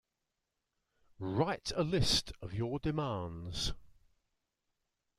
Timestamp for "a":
1.75-1.83